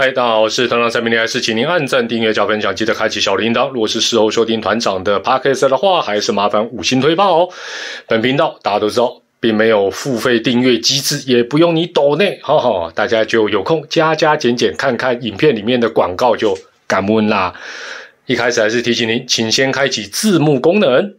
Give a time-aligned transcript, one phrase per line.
[0.00, 3.68] 嗨，大家好，我是团长三明，还是请您按赞、订阅、加分享，记得开启小铃铛。
[3.70, 7.48] 如果是事后收听团长的 podcast 的话，还是麻烦五星推爆哦。
[8.06, 16.56] 本频道大家都知道，并没有付费订阅机制，也不用你抖内，哈哈，大家就有空加加减减看看影片里面的广告就
[16.86, 17.52] 感恩啦。
[18.26, 21.16] 一开始还是提醒您，请先开启字幕功能。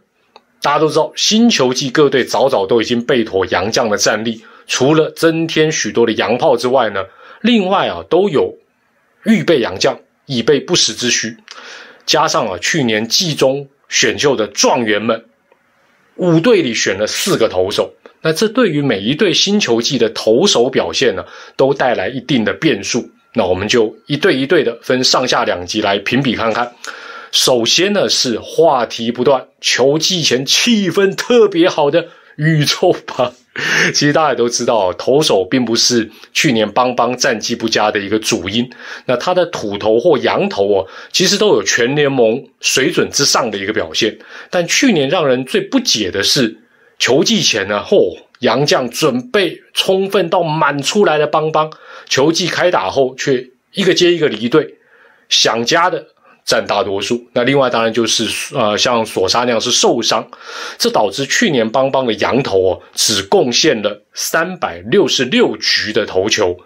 [0.62, 7.04] 大家都知道，新球季各队早早都已经备妥洋将的战力，除了增添许多的洋炮之外呢，
[7.42, 8.56] 另外啊都有。
[9.24, 11.38] 预备洋将，以备不时之需。
[12.06, 15.26] 加上啊，去年季中选秀的状元们，
[16.16, 23.12] 五队里选了四个投手，那这对于每一队新球季的投手表现呢，都带来一定的变数。
[23.34, 26.74] 那我们就一队一队的分上下两集来评比看看。
[27.32, 32.08] 首先呢，是话题不断、球季前气氛特别好的
[32.40, 33.34] 宇宙吧。
[33.94, 38.70] 其实大家也都知道，投手并不是去年邦邦战绩不佳的一个主因。
[39.06, 44.18] 那他的土投或洋投哦，其实都有全联盟水准之上的一个表现。
[44.50, 46.60] 但去年让人最不解的是，
[46.98, 51.70] 球季前呢，嚯，洋将准备充分到满出来的邦邦，
[52.08, 54.76] 球季开打后却一个接一个离队，
[55.28, 56.08] 想家的。
[56.46, 60.28] 占大多数，那另外当然就是呃，像索沙那样是受伤，
[60.78, 66.58] 这导致去年邦邦的羊头哦，只贡献了三百六十六局的投球，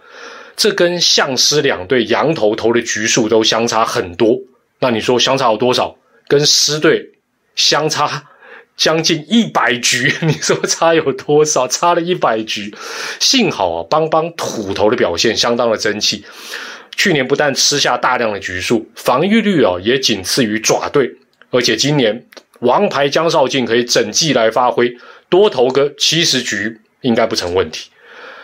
[0.56, 4.40] 这跟象师两队羊头投的局数都相差很多。
[4.80, 5.98] 那你说相差有多少？
[6.28, 7.12] 跟狮队
[7.56, 8.24] 相差
[8.78, 11.68] 将近一百局， 你说差有多少？
[11.68, 12.74] 差了一百局。
[13.20, 16.24] 幸好啊，邦邦土头的表现相当的争气。
[16.96, 21.12] 去年不但吃下大量的局数，防御率啊也仅次于爪队，
[21.50, 22.26] 而且今年
[22.60, 24.96] 王牌江少庆可以整季来发挥，
[25.30, 27.90] 多投个七十局应该不成问题。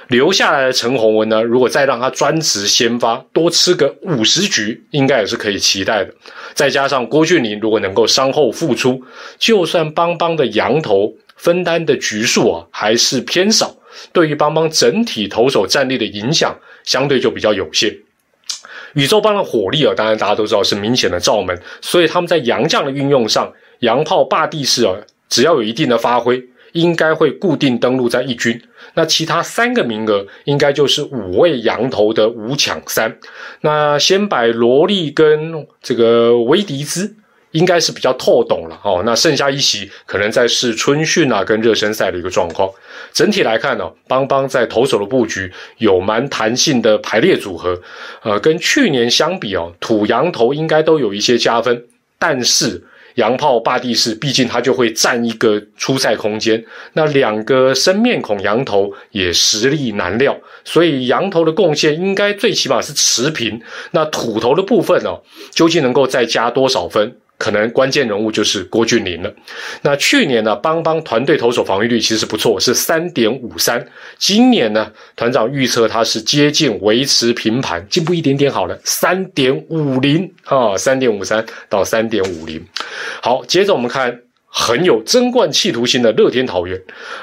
[0.07, 6.11] 留下来的陈宏文呢，如果再让他专职先发，多吃个五十局，应该也是可以期待的。
[6.55, 9.03] 再加上郭俊麟如果能够伤后复出，
[9.37, 13.77] 就算邦邦的羊头分担的局数啊还是偏少，
[14.11, 17.95] 对于邦邦整体投手战力的影响相对就比较有限。
[18.93, 24.95] 宇宙般的火力啊，当然大家都知道是明显的罩门，所以他们在洋将的运用上，洋炮霸地士啊，
[25.29, 28.61] 只要有一定的发挥，应该会固定登陆在一军。
[28.95, 33.17] 那其他三个名额，应该就是五位羊头的五抢三。
[33.61, 37.15] 那先摆萝莉跟这个维迪兹。
[37.51, 39.01] 应该是比较透懂了哦。
[39.05, 42.69] 那剩下一席可能在是春训啊跟热身赛的一个状况。
[43.11, 47.81] 整体来看呢，邦邦在投手的布局有蛮弹性的排列组合，
[48.21, 51.85] 呃，跟去年相比哦，土洋头应该都有一些加分。
[52.19, 52.83] 但是
[53.15, 63.61] 洋炮霸地士毕竟他就会占一个出赛空间，那两个生面孔羊头也实力难料，所以羊头的贡献应该最起码是持平。
[63.91, 65.21] 那土头的部分哦，
[65.51, 67.17] 究竟能够再加多少分？
[67.39, 69.33] 可能关键人物就是郭俊霖了。
[69.81, 73.83] 那去年呢，邦邦团队投手防御率其实不错，是三点五三。
[74.17, 82.61] 今年呢，团长预测他是接近维持平盘，进步一点点好了，三点五零啊，三点五三到三点五零。
[83.23, 86.77] 好，接着我们看很有争冠企图心的乐天桃园。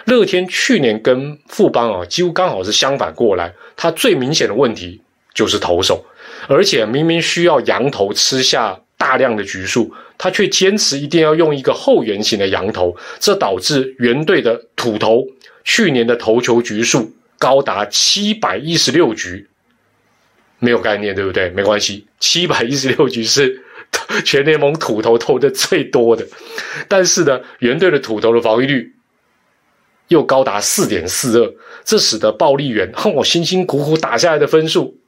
[0.06, 4.98] 乐天去年跟富邦啊，几乎刚好是相反过来，他最明显的问题
[5.34, 6.02] 就是投手，
[6.48, 8.80] 而且明明需要羊头吃下。
[8.98, 15.26] 大量的局数，他却坚持一定要用一个后圆形的羊头，这导致原队的土头
[15.64, 19.48] 去年的投球局数高达七百一十六局，
[20.58, 21.50] 没有概念，对不对？
[21.50, 23.62] 没关系，七百一十六局是
[24.24, 26.26] 全联盟土头投的最多的，
[26.88, 28.94] 但是呢，原队的土头的防御率
[30.08, 34.98] 又高达四点四二，这使得暴力员哼，我辛辛苦苦打下来的分数。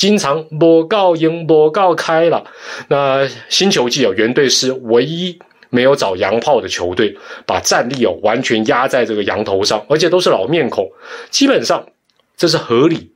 [0.00, 2.42] 经常博告赢博告开了，
[2.88, 5.38] 那新球季哦，原队是唯一
[5.68, 10.90] 没有找洋炮的球队，把战力哦完全压在这个羊头上，而且都是老面孔，
[11.28, 11.86] 基本上
[12.34, 13.12] 这是合理，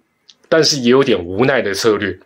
[0.51, 2.19] 但是也有点无奈的策略，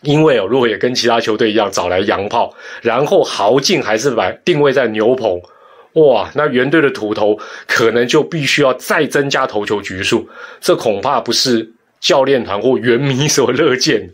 [0.00, 5.42] 因为哦，如果也跟其他球队一样找来洋炮，然后豪进还是把定位在牛棚，
[5.92, 10.26] 哇，那原队的土头可能就必须要再增加投球局数，
[10.58, 11.74] 这恐怕不是。
[12.00, 14.10] 教练团或原迷所乐见，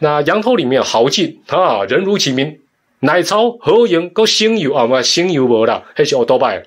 [0.00, 2.58] 那羊头里面豪进啊，人如其名，
[3.00, 6.62] 奶超合营够新油啊，嘛新油无啦，还是奥多拜，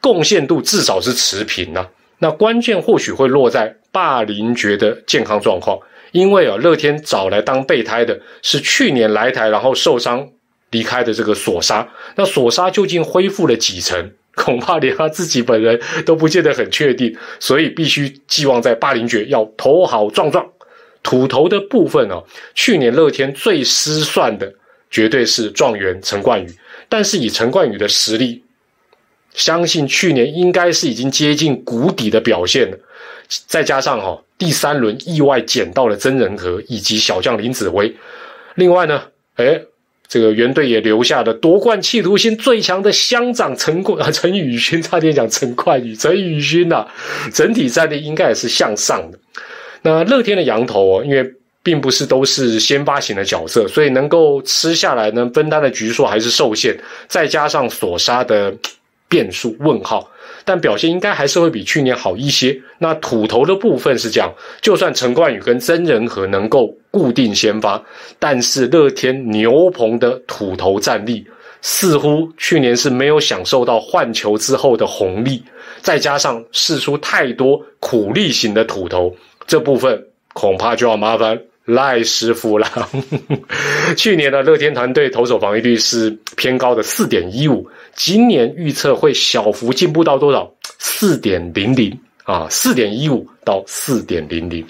[0.00, 1.88] 贡献度至少是持平呐。
[2.18, 5.78] 那关键或许会落在霸凌爵的健康状况，
[6.12, 10.28] 因为啊，乐天找来当备胎的是去年来台然后受伤
[10.70, 14.12] 离开的这个索沙，那索沙究竟恢复了几成？
[14.34, 20.44] 恐怕连他自己本人都不见得很确定，所以必须寄望在霸凌爵要头好壮壮，
[21.02, 24.52] 土头的部分哦，去年乐天最失算的
[24.90, 26.48] 绝对是状元陈冠宇，
[26.88, 28.42] 但是以陈冠宇的实力，
[29.34, 32.78] 相信去年应该是已经接近谷底的表现了。
[33.46, 37.94] 再加上哈第三轮意外捡到了曾仁和以及小将林子威，
[38.56, 39.02] 另外呢，
[39.36, 39.62] 哎。
[40.14, 46.86] 这个原队也留下了夺冠企图心最强的乡长陈冠啊， 陈宇勋差点讲陈冠宇，陈宇勋呐，
[47.32, 49.18] 整体战力应该也是向上的。
[49.82, 51.28] 那乐天的羊头哦，因为
[51.64, 56.78] 并不是都是先发型的角色，所以能够吃下来呢，分担的局数还是受限，
[57.08, 58.54] 再加上所杀的
[59.08, 60.08] 变数问号。
[60.44, 62.60] 但表现应该还是会比去年好一些。
[62.78, 67.82] 那土头的部分是这样，就算陈冠宇跟曾仁和能够固定先发，
[68.18, 71.26] 但是乐天牛棚的土头战力
[71.62, 75.42] 似乎去年是没有享受到换球之后的红利，
[75.80, 79.14] 再加上试出太多苦力型的土头，
[79.46, 81.40] 这部分恐怕就要麻烦。
[81.66, 82.68] 赖师傅了，
[83.96, 90.52] 去年的乐天团队投手防御率是偏高的四点一五，今年预测会小幅进步到多少？
[90.78, 94.66] 四点零零啊，四点一五到四点零零。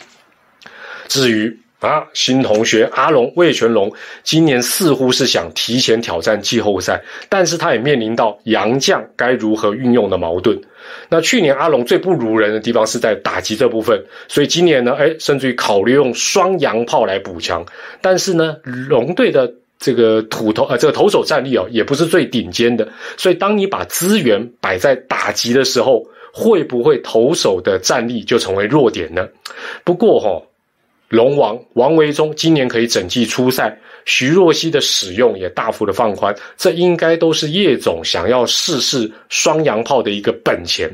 [1.08, 1.58] 至于。
[1.80, 3.92] 啊，新同学阿龙魏全龙
[4.22, 10.58] 今年似乎是想提前挑战季后赛，但是他也面临到杨将该如何运用的矛盾。
[11.10, 17.66] 那去年阿龙最不如人的地方是在打击这部分，所以今年呢，哎，甚至于考虑用双洋炮来补强。
[18.00, 19.52] 但是呢，龙队的
[19.84, 22.88] 这个土投呃这个投手战力哦，也不是最顶尖的，
[23.18, 26.02] 所以当你把资源摆在打击的时候，
[26.32, 29.28] 会不会投手的战力就成为弱点呢？
[29.84, 30.42] 不过哈。
[31.10, 40.90] 龙王王维忠今年可以整季出赛，徐若曦的使用也大幅的放宽，这应该都是叶总想要试试双洋炮的一个本钱。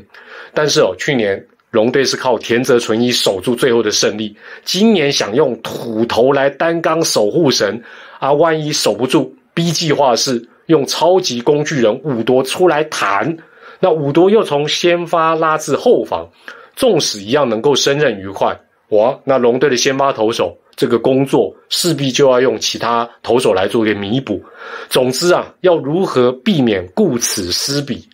[0.53, 7.81] 但是哦，去年龙队是靠田泽纯一守住最后的胜利，今年想用土头来担纲守护神
[8.21, 13.37] 啊，万一守不住，B 计划是用超级工具人五多出来弹，
[13.81, 16.29] 那五多又从先发拉至后防，
[16.77, 18.57] 纵使一样能够胜任愉快。
[18.91, 24.43] 哇，那龙队的先发投手这个工作势必就要用其他投手来做一个弥补。
[24.89, 28.07] 总之啊，要如何避免顾此失彼，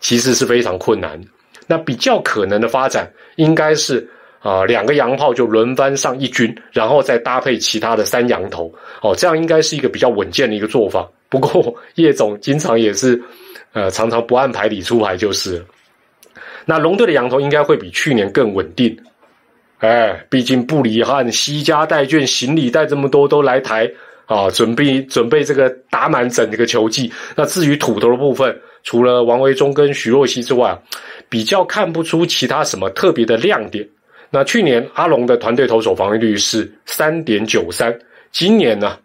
[0.00, 1.20] 其实是非常困难。
[1.66, 4.06] 那比较可能的发展应该是
[4.44, 8.70] 啊，两个洋炮就轮番上一军，然后再搭配其他的三洋头。
[9.00, 11.08] 哦，这样应该是一个比较稳健的一个做法。
[11.30, 13.20] 不过叶总经常也是
[13.72, 15.64] 呃，常常不按牌理出牌就是。
[16.66, 18.94] 那龙队的羊头应该会比去年更稳定。
[19.78, 23.90] 哎，毕竟布里汉西家带卷，行李带这么多都来台
[24.26, 27.10] 啊，准备准备这个打满整个球季。
[27.34, 30.78] 那至于土头的部分，除了王维忠跟徐若曦之外，
[31.30, 33.88] 比较看不出其他什么特别的亮点。
[34.34, 37.96] 那去年阿龙的团队投手防御率是三点九三，
[38.32, 38.98] 今年呢，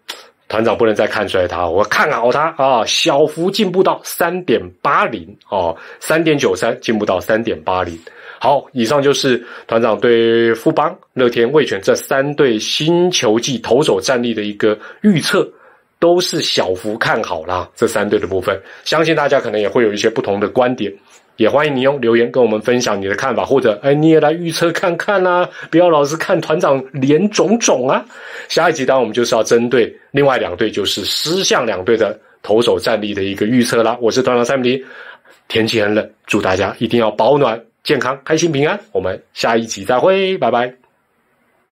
[0.48, 7.96] 团长不能再看衰他，我看好他啊，小幅进步到三点八零哦，三点九三进步到三点八零。
[8.40, 15.48] 好，以上就是团长对富邦、乐天、味全这三队新球季投手战力的一个预测，
[16.00, 17.70] 都是小幅看好啦。
[17.76, 20.92] 这三队的部分，相信大家可能也会有一些不同的观点，
[21.40, 28.04] 也欢迎你用留言跟我们分享你的看法，或者哎你也来预测看看啦，不要老是看团长脸肿肿啊。
[28.50, 33.96] 下一集当然我们就是要针对另外两队，就是狮象两队的投手战力的一个预测啦。
[34.02, 34.78] 我是团长蔡明，
[35.48, 37.58] 天气很冷，祝大家一定要保暖。
[37.84, 40.79] 健康、开心、平安，我们下一集再会，拜拜。